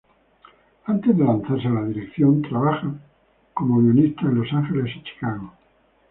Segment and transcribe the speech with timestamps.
[0.87, 2.91] Antes de lanzarse a la dirección, trabaja
[3.53, 5.53] como guionista en Los Ángeles y Chicago.